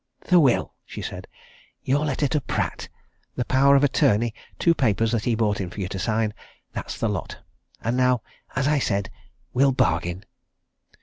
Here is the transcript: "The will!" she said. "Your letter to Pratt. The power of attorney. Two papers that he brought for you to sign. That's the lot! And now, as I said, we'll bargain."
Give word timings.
"The 0.21 0.39
will!" 0.39 0.73
she 0.83 1.03
said. 1.03 1.27
"Your 1.83 2.03
letter 2.07 2.27
to 2.29 2.41
Pratt. 2.41 2.89
The 3.35 3.45
power 3.45 3.75
of 3.75 3.83
attorney. 3.83 4.33
Two 4.57 4.73
papers 4.73 5.11
that 5.11 5.25
he 5.25 5.35
brought 5.35 5.57
for 5.57 5.79
you 5.79 5.87
to 5.89 5.99
sign. 5.99 6.33
That's 6.73 6.97
the 6.97 7.07
lot! 7.07 7.37
And 7.83 7.97
now, 7.97 8.23
as 8.55 8.67
I 8.67 8.79
said, 8.79 9.11
we'll 9.53 9.73
bargain." 9.73 10.25